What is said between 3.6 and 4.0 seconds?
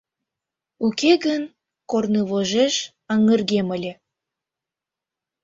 ыле.